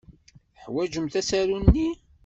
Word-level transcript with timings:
Teḥwajemt 0.53 1.11
tasarut-nni? 1.13 1.89